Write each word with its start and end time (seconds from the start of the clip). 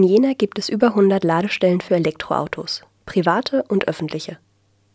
In 0.00 0.06
Jena 0.06 0.32
gibt 0.32 0.58
es 0.58 0.70
über 0.70 0.86
100 0.86 1.24
Ladestellen 1.24 1.82
für 1.82 1.94
Elektroautos, 1.94 2.84
private 3.04 3.64
und 3.68 3.86
öffentliche. 3.86 4.38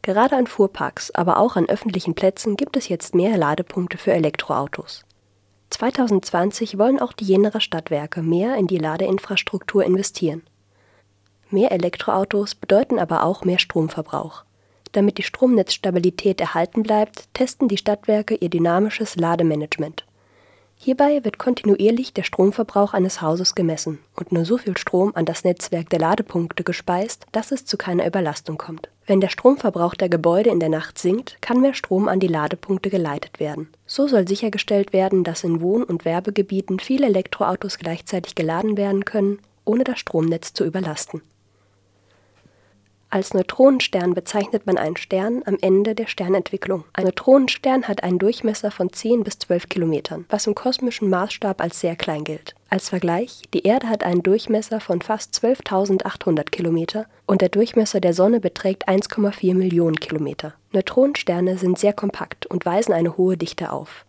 Gerade 0.01 0.35
an 0.35 0.47
Fuhrparks, 0.47 1.11
aber 1.11 1.37
auch 1.37 1.57
an 1.57 1.69
öffentlichen 1.69 2.15
Plätzen 2.15 2.57
gibt 2.57 2.75
es 2.75 2.89
jetzt 2.89 3.13
mehr 3.13 3.37
Ladepunkte 3.37 3.99
für 3.99 4.13
Elektroautos. 4.13 5.05
2020 5.69 6.79
wollen 6.79 6.99
auch 6.99 7.13
die 7.13 7.25
Jenerer 7.25 7.61
Stadtwerke 7.61 8.23
mehr 8.23 8.55
in 8.55 8.65
die 8.65 8.79
Ladeinfrastruktur 8.79 9.83
investieren. 9.83 10.41
Mehr 11.51 11.71
Elektroautos 11.71 12.55
bedeuten 12.55 12.97
aber 12.97 13.21
auch 13.21 13.45
mehr 13.45 13.59
Stromverbrauch. 13.59 14.43
Damit 14.91 15.19
die 15.19 15.23
Stromnetzstabilität 15.23 16.41
erhalten 16.41 16.81
bleibt, 16.81 17.31
testen 17.35 17.67
die 17.67 17.77
Stadtwerke 17.77 18.33
ihr 18.33 18.49
dynamisches 18.49 19.17
Lademanagement. 19.17 20.04
Hierbei 20.77 21.23
wird 21.23 21.39
kontinuierlich 21.39 22.13
der 22.13 22.23
Stromverbrauch 22.23 22.93
eines 22.93 23.21
Hauses 23.21 23.55
gemessen 23.55 23.99
und 24.15 24.31
nur 24.31 24.45
so 24.45 24.57
viel 24.57 24.77
Strom 24.77 25.11
an 25.15 25.25
das 25.25 25.43
Netzwerk 25.43 25.89
der 25.89 25.99
Ladepunkte 25.99 26.63
gespeist, 26.63 27.25
dass 27.31 27.51
es 27.51 27.65
zu 27.65 27.77
keiner 27.77 28.05
Überlastung 28.05 28.57
kommt. 28.57 28.89
Wenn 29.07 29.21
der 29.21 29.29
Stromverbrauch 29.29 29.95
der 29.95 30.09
Gebäude 30.09 30.49
in 30.49 30.59
der 30.59 30.69
Nacht 30.69 30.97
sinkt, 30.97 31.37
kann 31.41 31.61
mehr 31.61 31.73
Strom 31.73 32.07
an 32.07 32.19
die 32.19 32.27
Ladepunkte 32.27 32.89
geleitet 32.89 33.39
werden. 33.39 33.69
So 33.85 34.07
soll 34.07 34.27
sichergestellt 34.27 34.93
werden, 34.93 35.23
dass 35.23 35.43
in 35.43 35.61
Wohn- 35.61 35.83
und 35.83 36.05
Werbegebieten 36.05 36.79
viele 36.79 37.07
Elektroautos 37.07 37.77
gleichzeitig 37.77 38.35
geladen 38.35 38.77
werden 38.77 39.05
können, 39.05 39.39
ohne 39.63 39.83
das 39.83 39.99
Stromnetz 39.99 40.53
zu 40.53 40.65
überlasten. 40.65 41.21
Als 43.15 43.33
Neutronenstern 43.33 44.13
bezeichnet 44.13 44.65
man 44.65 44.77
einen 44.77 44.97
Stern 44.97 45.41
am 45.45 45.55
Ende 45.61 45.95
der 45.95 46.07
Sternentwicklung. 46.07 46.83
Ein 46.91 47.05
Neutronenstern 47.05 47.87
hat 47.87 48.03
einen 48.03 48.19
Durchmesser 48.19 48.71
von 48.71 48.91
10 48.91 49.23
bis 49.23 49.39
12 49.39 49.69
Kilometern, 49.69 50.25
was 50.27 50.47
im 50.47 50.53
kosmischen 50.53 51.09
Maßstab 51.09 51.61
als 51.61 51.79
sehr 51.79 51.95
klein 51.95 52.25
gilt. 52.25 52.55
Als 52.69 52.89
Vergleich, 52.89 53.43
die 53.53 53.63
Erde 53.63 53.87
hat 53.87 54.03
einen 54.03 54.21
Durchmesser 54.21 54.81
von 54.81 55.01
fast 55.01 55.33
12.800 55.33 56.49
Kilometer 56.49 57.05
und 57.25 57.39
der 57.39 57.47
Durchmesser 57.47 58.01
der 58.01 58.13
Sonne 58.13 58.41
beträgt 58.41 58.89
1,4 58.89 59.55
Millionen 59.55 59.95
Kilometer. 59.95 60.53
Neutronensterne 60.73 61.57
sind 61.57 61.79
sehr 61.79 61.93
kompakt 61.93 62.45
und 62.47 62.65
weisen 62.65 62.91
eine 62.91 63.15
hohe 63.15 63.37
Dichte 63.37 63.71
auf. 63.71 64.03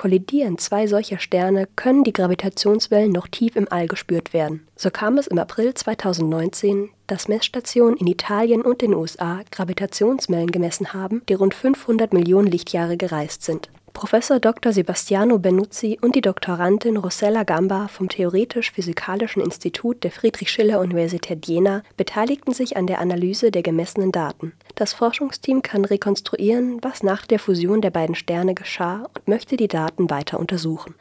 Kollidieren 0.00 0.56
zwei 0.56 0.86
solcher 0.86 1.18
Sterne, 1.18 1.68
können 1.76 2.04
die 2.04 2.14
Gravitationswellen 2.14 3.12
noch 3.12 3.28
tief 3.28 3.54
im 3.54 3.70
All 3.70 3.86
gespürt 3.86 4.32
werden. 4.32 4.66
So 4.74 4.88
kam 4.88 5.18
es 5.18 5.26
im 5.26 5.38
April 5.38 5.74
2019, 5.74 6.88
dass 7.06 7.28
Messstationen 7.28 7.98
in 7.98 8.06
Italien 8.06 8.62
und 8.62 8.80
den 8.80 8.94
USA 8.94 9.42
Gravitationswellen 9.50 10.50
gemessen 10.50 10.94
haben, 10.94 11.20
die 11.28 11.34
rund 11.34 11.52
500 11.52 12.14
Millionen 12.14 12.46
Lichtjahre 12.46 12.96
gereist 12.96 13.42
sind. 13.42 13.68
Professor 13.92 14.40
Dr. 14.40 14.72
Sebastiano 14.72 15.38
Benuzzi 15.38 15.98
und 16.00 16.14
die 16.14 16.20
Doktorandin 16.20 16.96
Rossella 16.96 17.42
Gamba 17.42 17.88
vom 17.88 18.08
Theoretisch-Physikalischen 18.08 19.42
Institut 19.42 20.04
der 20.04 20.10
Friedrich-Schiller-Universität 20.10 21.46
Jena 21.46 21.82
beteiligten 21.96 22.52
sich 22.52 22.76
an 22.76 22.86
der 22.86 22.98
Analyse 22.98 23.50
der 23.50 23.62
gemessenen 23.62 24.12
Daten. 24.12 24.52
Das 24.74 24.92
Forschungsteam 24.92 25.62
kann 25.62 25.84
rekonstruieren, 25.84 26.78
was 26.82 27.02
nach 27.02 27.26
der 27.26 27.38
Fusion 27.38 27.80
der 27.80 27.90
beiden 27.90 28.14
Sterne 28.14 28.54
geschah 28.54 29.08
und 29.14 29.28
möchte 29.28 29.56
die 29.56 29.68
Daten 29.68 30.08
weiter 30.08 30.40
untersuchen 30.40 30.94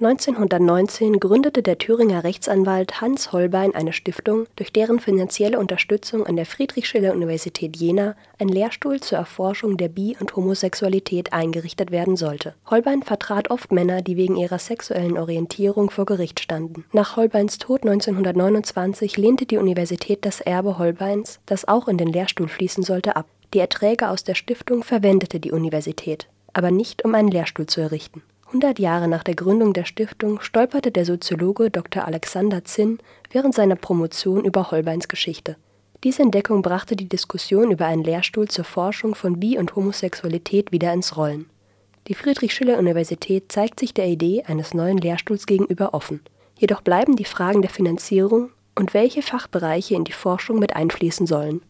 1919 0.00 1.20
gründete 1.20 1.62
der 1.62 1.78
Thüringer 1.78 2.24
Rechtsanwalt 2.24 3.00
Hans 3.00 3.30
Holbein 3.30 3.76
eine 3.76 3.92
Stiftung, 3.92 4.46
durch 4.56 4.72
deren 4.72 4.98
finanzielle 4.98 5.60
Unterstützung 5.60 6.26
an 6.26 6.34
der 6.34 6.46
Friedrich-Schiller-Universität 6.46 7.76
Jena 7.76 8.16
ein 8.40 8.48
Lehrstuhl 8.48 8.98
zur 8.98 9.18
Erforschung 9.18 9.76
der 9.76 9.88
Bi 9.88 10.16
und 10.18 10.34
Homosexualität 10.34 11.32
eingerichtet 11.32 11.92
werden 11.92 12.16
sollte. 12.16 12.54
Holbein 12.68 13.04
vertrat 13.04 13.52
oft 13.52 13.70
Männer, 13.70 14.02
die 14.02 14.16
wegen 14.16 14.36
ihrer 14.36 14.58
sexuellen 14.58 15.16
Orientierung 15.16 15.90
vor 15.90 16.06
Gericht 16.06 16.40
standen. 16.40 16.84
Nach 16.92 17.14
Holbeins 17.14 17.58
Tod 17.58 17.82
1929 17.82 19.16
lehnte 19.16 19.46
die 19.46 19.58
Universität 19.58 20.24
das 20.24 20.40
Erbe 20.40 20.76
Holbeins, 20.76 21.38
das 21.46 21.68
auch 21.68 21.86
in 21.86 21.98
den 21.98 22.08
Lehrstuhl 22.08 22.48
fließen 22.48 22.82
sollte, 22.82 23.14
ab. 23.14 23.26
Die 23.54 23.60
Erträge 23.60 24.08
aus 24.08 24.24
der 24.24 24.34
Stiftung 24.34 24.82
verwendete 24.82 25.38
die 25.38 25.52
Universität, 25.52 26.26
aber 26.52 26.72
nicht 26.72 27.04
um 27.04 27.14
einen 27.14 27.30
Lehrstuhl 27.30 27.66
zu 27.66 27.80
errichten 27.80 28.22
100 28.54 28.78
Jahre 28.78 29.08
nach 29.08 29.24
der 29.24 29.34
Gründung 29.34 29.72
der 29.72 29.84
Stiftung 29.84 30.40
stolperte 30.40 30.92
der 30.92 31.04
Soziologe 31.04 31.72
Dr. 31.72 32.04
Alexander 32.04 32.64
Zinn 32.64 32.98
während 33.32 33.52
seiner 33.52 33.74
Promotion 33.74 34.44
über 34.44 34.70
Holbeins 34.70 35.08
Geschichte. 35.08 35.56
Diese 36.04 36.22
Entdeckung 36.22 36.62
brachte 36.62 36.94
die 36.94 37.08
Diskussion 37.08 37.72
über 37.72 37.86
einen 37.86 38.04
Lehrstuhl 38.04 38.46
zur 38.46 38.64
Forschung 38.64 39.16
von 39.16 39.40
Bi- 39.40 39.58
und 39.58 39.74
Homosexualität 39.74 40.70
wieder 40.70 40.92
ins 40.92 41.16
Rollen. 41.16 41.46
Die 42.06 42.14
Friedrich-Schiller-Universität 42.14 43.50
zeigt 43.50 43.80
sich 43.80 43.92
der 43.92 44.06
Idee 44.06 44.44
eines 44.46 44.72
neuen 44.72 44.98
Lehrstuhls 44.98 45.46
gegenüber 45.46 45.92
offen. 45.92 46.20
Jedoch 46.56 46.80
bleiben 46.80 47.16
die 47.16 47.24
Fragen 47.24 47.60
der 47.60 47.72
Finanzierung 47.72 48.50
und 48.76 48.94
welche 48.94 49.22
Fachbereiche 49.22 49.96
in 49.96 50.04
die 50.04 50.12
Forschung 50.12 50.60
mit 50.60 50.76
einfließen 50.76 51.26
sollen 51.26 51.60